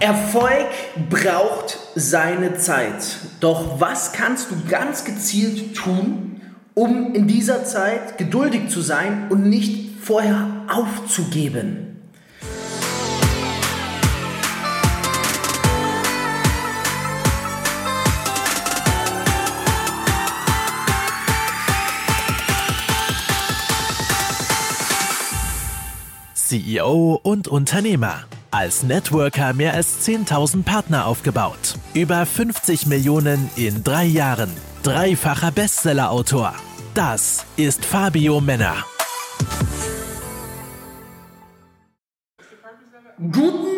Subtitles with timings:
[0.00, 0.70] Erfolg
[1.10, 3.18] braucht seine Zeit.
[3.40, 6.40] Doch was kannst du ganz gezielt tun,
[6.72, 11.86] um in dieser Zeit geduldig zu sein und nicht vorher aufzugeben?
[26.34, 28.24] CEO und Unternehmer.
[28.52, 31.76] Als Networker mehr als 10.000 Partner aufgebaut.
[31.94, 34.50] Über 50 Millionen in drei Jahren.
[34.82, 36.54] Dreifacher Bestsellerautor.
[36.92, 38.84] Das ist Fabio Männer.
[43.18, 43.68] Guten,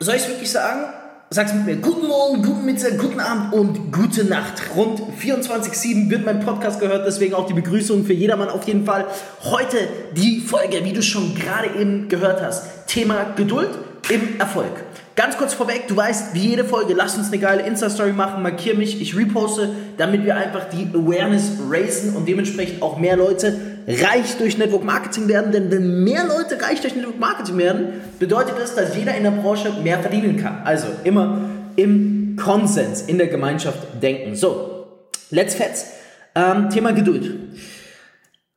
[0.00, 0.92] soll ich es wirklich sagen?
[1.30, 1.76] Sag's mit mir.
[1.76, 4.60] Guten Morgen, guten Mittag, guten Abend und gute Nacht.
[4.76, 9.06] Rund 24-7 wird mein Podcast gehört, deswegen auch die Begrüßung für jedermann auf jeden Fall.
[9.44, 9.76] Heute
[10.14, 12.77] die Folge, wie du schon gerade eben gehört hast.
[12.98, 13.70] Thema Geduld
[14.10, 14.72] im Erfolg.
[15.14, 18.74] Ganz kurz vorweg, du weißt, wie jede Folge, lass uns eine geile Insta-Story machen, markier
[18.74, 24.36] mich, ich reposte, damit wir einfach die Awareness raisen und dementsprechend auch mehr Leute reich
[24.38, 25.52] durch Network Marketing werden.
[25.52, 27.86] Denn wenn mehr Leute reich durch Network Marketing werden,
[28.18, 30.62] bedeutet das, dass jeder in der Branche mehr verdienen kann.
[30.64, 31.42] Also immer
[31.76, 34.34] im Konsens, in der Gemeinschaft denken.
[34.34, 35.92] So, let's fetz.
[36.34, 37.32] Ähm, Thema Geduld.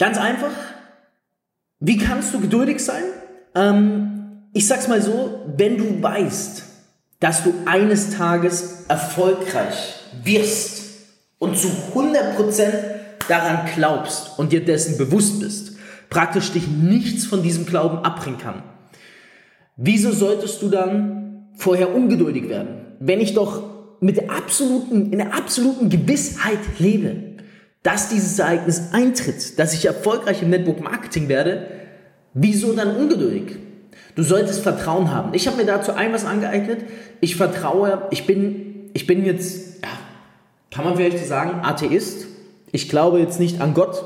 [0.00, 0.50] Ganz einfach.
[1.78, 3.04] Wie kannst du geduldig sein?
[3.54, 4.23] Ähm,
[4.54, 6.62] ich sag's mal so, wenn du weißt,
[7.20, 10.82] dass du eines Tages erfolgreich wirst
[11.38, 12.72] und zu 100%
[13.28, 15.72] daran glaubst und dir dessen bewusst bist,
[16.08, 18.62] praktisch dich nichts von diesem Glauben abbringen kann,
[19.76, 23.62] wieso solltest du dann vorher ungeduldig werden, wenn ich doch
[24.00, 27.34] mit der absoluten, in der absoluten Gewissheit lebe,
[27.82, 31.66] dass dieses Ereignis eintritt, dass ich erfolgreich im Network Marketing werde,
[32.34, 33.63] wieso dann ungeduldig?
[34.14, 35.34] Du solltest Vertrauen haben.
[35.34, 36.84] Ich habe mir dazu ein was angeeignet.
[37.20, 39.88] Ich vertraue, ich bin, ich bin jetzt, ja,
[40.70, 42.26] kann man vielleicht sagen, Atheist.
[42.72, 44.04] Ich glaube jetzt nicht an Gott.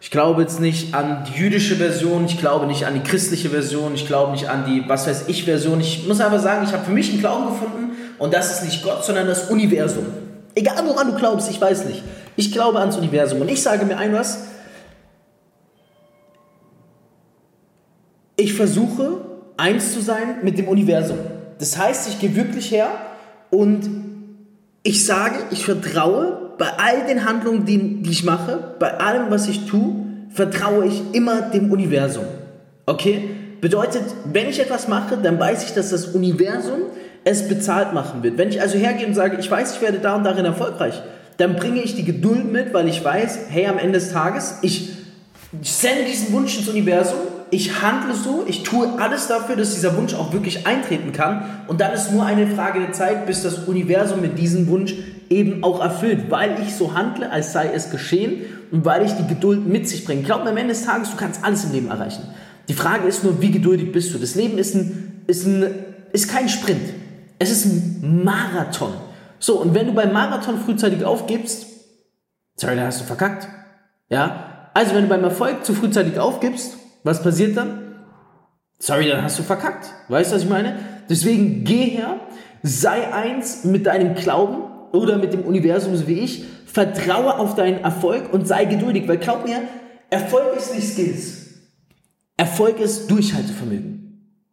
[0.00, 2.26] Ich glaube jetzt nicht an die jüdische Version.
[2.26, 3.94] Ich glaube nicht an die christliche Version.
[3.94, 5.80] Ich glaube nicht an die, was weiß ich, Version.
[5.80, 8.82] Ich muss einfach sagen, ich habe für mich einen Glauben gefunden und das ist nicht
[8.82, 10.06] Gott, sondern das Universum.
[10.54, 12.02] Egal woran du glaubst, ich weiß nicht.
[12.36, 14.44] Ich glaube ans Universum und ich sage mir ein was.
[18.36, 19.25] Ich versuche
[19.56, 21.18] eins zu sein mit dem Universum.
[21.58, 22.88] Das heißt, ich gehe wirklich her
[23.50, 23.88] und
[24.82, 29.48] ich sage, ich vertraue bei all den Handlungen, die, die ich mache, bei allem, was
[29.48, 29.94] ich tue,
[30.30, 32.24] vertraue ich immer dem Universum.
[32.86, 33.30] Okay?
[33.60, 36.82] Bedeutet, wenn ich etwas mache, dann weiß ich, dass das Universum
[37.24, 38.38] es bezahlt machen wird.
[38.38, 41.02] Wenn ich also hergehe und sage, ich weiß, ich werde da und darin erfolgreich,
[41.38, 44.90] dann bringe ich die Geduld mit, weil ich weiß, hey, am Ende des Tages, ich
[45.62, 47.18] sende diesen Wunsch ins Universum
[47.50, 51.44] ich handle so, ich tue alles dafür, dass dieser Wunsch auch wirklich eintreten kann.
[51.68, 54.94] Und dann ist nur eine Frage der Zeit, bis das Universum mit diesem Wunsch
[55.28, 59.26] eben auch erfüllt, weil ich so handle, als sei es geschehen und weil ich die
[59.26, 60.22] Geduld mit sich bringe.
[60.22, 62.22] Glaub mir, am Ende des Tages, du kannst alles im Leben erreichen.
[62.68, 64.18] Die Frage ist nur, wie geduldig bist du?
[64.18, 65.66] Das Leben ist, ein, ist, ein,
[66.12, 66.94] ist kein Sprint.
[67.38, 68.92] Es ist ein Marathon.
[69.38, 71.66] So, und wenn du beim Marathon frühzeitig aufgibst,
[72.56, 73.46] sorry, dann hast du verkackt.
[74.08, 74.70] Ja?
[74.74, 76.76] Also, wenn du beim Erfolg zu frühzeitig aufgibst,
[77.06, 77.94] was passiert dann?
[78.78, 79.90] Sorry, dann hast du verkackt.
[80.08, 80.76] Weißt du, was ich meine?
[81.08, 82.20] Deswegen geh her,
[82.62, 86.44] sei eins mit deinem Glauben oder mit dem Universum, so wie ich.
[86.66, 89.62] Vertraue auf deinen Erfolg und sei geduldig, weil glaub mir,
[90.10, 91.46] Erfolg ist nicht Skills.
[92.36, 93.96] Erfolg ist Durchhaltevermögen.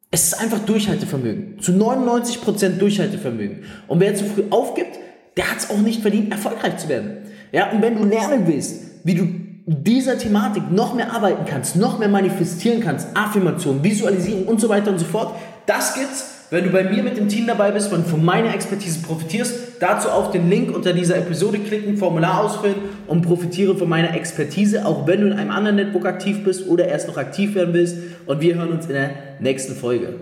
[0.09, 1.59] Es ist einfach Durchhaltevermögen.
[1.59, 3.63] Zu 99% Durchhaltevermögen.
[3.87, 4.99] Und wer zu früh aufgibt,
[5.35, 7.17] der hat es auch nicht verdient, erfolgreich zu werden.
[7.51, 9.27] Ja, und wenn du lernen willst, wie du
[9.65, 14.91] dieser Thematik noch mehr arbeiten kannst, noch mehr manifestieren kannst, Affirmation, Visualisierung und so weiter
[14.91, 15.35] und so fort,
[15.65, 19.01] das gibt's, wenn du bei mir mit dem Team dabei bist und von meiner Expertise
[19.01, 19.53] profitierst.
[19.79, 22.75] Dazu auf den Link unter dieser Episode klicken, Formular ausfüllen
[23.07, 26.87] und profitiere von meiner Expertise, auch wenn du in einem anderen Netbook aktiv bist oder
[26.87, 27.97] erst noch aktiv werden willst.
[28.25, 30.15] Und wir hören uns in der nächsten Folge.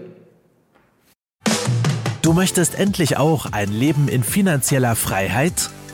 [2.22, 5.71] Du möchtest endlich auch ein Leben in finanzieller Freiheit?